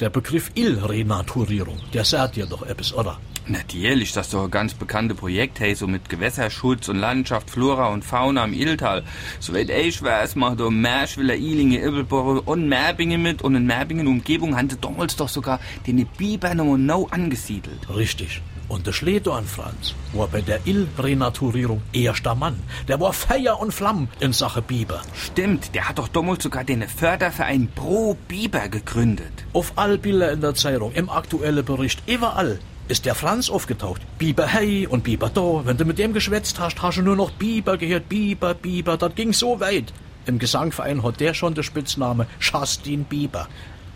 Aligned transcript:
Der 0.00 0.10
Begriff 0.10 0.52
Illrenaturierung, 0.54 1.80
der 1.92 2.04
sagt 2.04 2.36
dir 2.36 2.46
doch 2.46 2.62
etwas, 2.62 2.94
oder? 2.94 3.18
Natürlich, 3.48 4.12
das 4.12 4.26
ist 4.26 4.34
doch 4.34 4.44
ein 4.44 4.50
ganz 4.52 4.74
bekannte 4.74 5.16
Projekt, 5.16 5.58
hey, 5.58 5.74
so 5.74 5.88
mit 5.88 6.08
Gewässerschutz 6.08 6.88
und 6.88 6.98
Landschaft, 6.98 7.50
Flora 7.50 7.88
und 7.88 8.04
Fauna 8.04 8.44
im 8.44 8.52
Illtal. 8.52 9.02
Soweit 9.40 9.70
ich 9.70 10.00
weiß, 10.00 10.36
macht 10.36 10.60
da 10.60 10.70
Merschwiller, 10.70 11.34
Ilinge, 11.34 11.80
Ibbelborough 11.80 12.46
und 12.46 12.68
Merbingen 12.68 13.22
mit 13.22 13.42
und 13.42 13.56
in 13.56 13.66
Merbingen 13.66 14.06
Umgebung 14.06 14.56
haben 14.56 14.70
sie 14.70 14.76
damals 14.76 15.16
doch 15.16 15.28
sogar 15.28 15.58
den 15.88 16.06
Biber 16.06 16.54
noch 16.54 17.10
angesiedelt. 17.10 17.88
Richtig. 17.92 18.40
Und 18.68 18.86
der 18.86 18.92
Schledorn 18.92 19.46
Franz 19.46 19.94
war 20.12 20.28
bei 20.28 20.42
der 20.42 20.60
Illrenaturierung 20.66 21.80
erster 21.92 22.34
Mann. 22.34 22.62
Der 22.86 23.00
war 23.00 23.14
Feier 23.14 23.58
und 23.58 23.72
Flamm 23.72 24.08
in 24.20 24.34
Sache 24.34 24.60
Biber. 24.60 25.00
Stimmt, 25.14 25.74
der 25.74 25.88
hat 25.88 25.98
doch 25.98 26.08
damals 26.08 26.42
sogar 26.42 26.64
den 26.64 26.86
Förderverein 26.86 27.68
Pro 27.74 28.16
Biber 28.28 28.68
gegründet. 28.68 29.32
Auf 29.54 29.72
all 29.76 29.96
Bilder 29.96 30.32
in 30.32 30.42
der 30.42 30.54
Zeitung, 30.54 30.92
im 30.92 31.08
aktuellen 31.08 31.64
Bericht, 31.64 32.02
überall 32.06 32.58
ist 32.88 33.06
der 33.06 33.14
Franz 33.14 33.48
aufgetaucht. 33.48 34.02
Biber 34.18 34.46
hey 34.46 34.86
und 34.86 35.04
Biber 35.04 35.30
da. 35.32 35.62
Wenn 35.64 35.76
du 35.76 35.84
mit 35.86 35.98
dem 35.98 36.12
geschwätzt 36.12 36.60
hast, 36.60 36.82
hast 36.82 36.98
du 36.98 37.02
nur 37.02 37.16
noch 37.16 37.30
Biber 37.30 37.78
gehört. 37.78 38.08
Biber, 38.08 38.54
Biber, 38.54 38.96
das 38.98 39.14
ging 39.14 39.32
so 39.32 39.60
weit. 39.60 39.92
Im 40.26 40.38
Gesangverein 40.38 41.02
hat 41.02 41.20
der 41.20 41.32
schon 41.32 41.54
den 41.54 41.64
Spitzname 41.64 42.26
Schastin 42.38 43.04
Biber. 43.04 43.48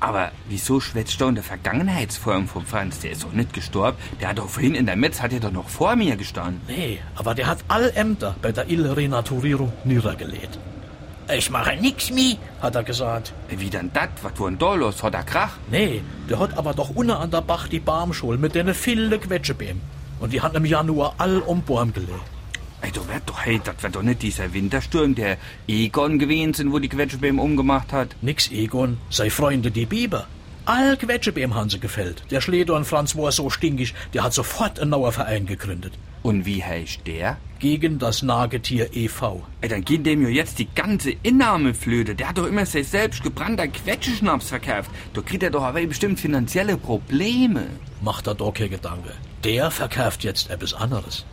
Aber 0.02 0.33
wieso 0.48 0.80
schwätzt 0.80 1.20
du 1.20 1.29
in 1.29 1.37
der 1.37 1.45
Vergangenheitsform 1.45 2.48
vom 2.48 2.66
Franz? 2.66 2.98
Der 2.98 3.12
ist 3.12 3.23
doch 3.23 3.33
nicht 3.33 3.52
gestorben. 3.52 3.97
Der 4.20 4.30
hat 4.30 4.38
doch 4.38 4.48
vorhin 4.48 4.74
in 4.74 4.84
der 4.84 4.97
Metz, 4.97 5.23
hat 5.23 5.33
er 5.33 5.38
doch 5.38 5.52
noch 5.52 5.69
vor 5.69 5.95
mir 5.95 6.16
gestanden. 6.16 6.60
Nee, 6.66 6.98
aber 7.15 7.37
der 7.37 7.47
hat 7.47 7.59
alle 7.69 7.93
Ämter 7.93 8.34
bei 8.43 8.51
der 8.51 8.69
Illrenaturierung 8.69 9.73
niedergelegt. 9.84 10.59
Ich 11.33 11.51
mache 11.51 11.77
nix 11.77 12.10
mehr, 12.10 12.34
hat 12.60 12.74
er 12.74 12.83
gesagt. 12.83 13.33
Wie 13.48 13.70
denn 13.70 13.93
dat? 13.93 14.10
Was 14.23 14.41
war 14.41 14.48
denn 14.51 14.59
da 14.59 14.74
los? 14.74 15.05
Hat 15.05 15.15
er 15.15 15.23
Krach? 15.23 15.52
Nee, 15.71 16.02
der 16.29 16.41
hat 16.41 16.59
aber 16.59 16.74
doch 16.74 16.91
unten 16.91 17.13
an 17.13 17.30
der 17.30 17.43
Bach 17.43 17.69
die 17.69 17.79
Baumschule 17.79 18.38
mit 18.38 18.57
den 18.57 18.74
vielen 18.74 19.21
Quetschebeem. 19.21 19.80
Und 20.19 20.32
die 20.32 20.41
hat 20.41 20.57
im 20.57 20.65
Januar 20.65 21.15
all 21.19 21.38
um 21.38 21.63
Baum 21.63 21.93
gelegt. 21.93 22.29
Ey, 22.83 22.91
du 22.91 23.07
wird 23.07 23.23
doch, 23.27 23.41
hey, 23.47 23.61
das 23.63 23.80
wird 23.80 23.95
doch 23.95 24.02
nicht 24.02 24.23
dieser 24.23 24.52
Wintersturm, 24.52 25.15
der 25.15 25.38
Egon 25.69 26.19
gewesen 26.19 26.52
sind, 26.52 26.73
wo 26.73 26.80
die 26.80 26.88
Quetschebeem 26.88 27.38
umgemacht 27.38 27.93
hat. 27.93 28.16
Nix 28.23 28.51
Egon, 28.51 28.99
sei 29.09 29.30
Freunde 29.30 29.71
die 29.71 29.87
Biber. 29.87 30.27
All 30.65 30.97
Quetschebeem 30.97 31.55
haben 31.55 31.71
sie 31.71 31.79
gefällt. 31.79 32.25
Der 32.33 32.41
Schledorn 32.41 32.85
Franz 32.85 33.16
war 33.16 33.30
so 33.30 33.51
stinkig, 33.51 33.95
der 34.15 34.25
hat 34.25 34.33
sofort 34.33 34.80
einen 34.80 34.91
neuen 34.91 35.13
Verein 35.13 35.47
gegründet. 35.47 35.93
Und 36.25 36.45
wie 36.45 36.63
heißt 36.63 37.07
der? 37.07 37.37
Gegen 37.60 38.01
das 38.01 38.23
Nagetier 38.23 38.88
e.V. 38.97 39.45
Ey, 39.60 39.69
dann 39.69 39.85
geht 39.85 40.05
dem 40.05 40.23
ja 40.23 40.29
jetzt 40.29 40.59
die 40.59 40.69
ganze 40.75 41.13
Innahmeflöte. 41.23 42.16
Der 42.16 42.29
hat 42.29 42.38
doch 42.38 42.47
immer 42.47 42.66
sich 42.66 42.88
selbst 42.88 43.23
gebrannter 43.23 43.69
Quetscheschnaps 43.69 44.49
verkauft. 44.49 44.91
Da 45.15 45.21
kriegt 45.21 45.45
er 45.45 45.51
doch 45.51 45.63
aber 45.63 45.87
bestimmt 45.87 46.19
finanzielle 46.19 46.77
Probleme. 46.77 47.66
Macht 48.01 48.27
er 48.27 48.35
doch 48.35 48.53
keine 48.53 48.71
Gedanke. 48.71 49.13
Der 49.45 49.71
verkauft 49.71 50.25
jetzt 50.25 50.51
etwas 50.51 50.75
anderes. 50.75 51.25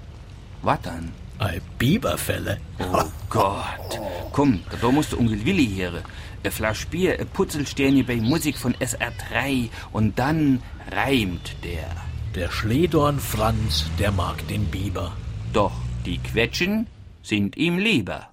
Was 0.61 0.81
dann? 0.81 1.11
Ei 1.39 1.61
Biberfälle. 1.77 2.57
Oh 2.79 3.05
Gott. 3.29 3.99
Komm, 4.33 4.59
da 4.81 4.91
musst 4.91 5.13
du 5.13 5.19
Onkel 5.19 5.45
Willi 5.45 5.73
hören. 5.77 6.03
Ein 6.43 6.51
Flasch 6.51 6.87
Bier, 6.87 7.17
ein 7.17 7.27
Putzelsterne 7.27 8.03
bei 8.03 8.17
Musik 8.17 8.57
von 8.57 8.73
SR3 8.73 9.69
und 9.93 10.19
dann 10.19 10.61
reimt 10.91 11.55
der. 11.63 11.89
Der 12.35 12.51
Schledorn 12.51 13.19
Franz, 13.19 13.89
der 13.97 14.11
mag 14.11 14.45
den 14.49 14.65
Biber. 14.65 15.13
Doch 15.53 15.71
die 16.05 16.17
Quetschen 16.17 16.87
sind 17.23 17.55
ihm 17.55 17.77
lieber. 17.77 18.27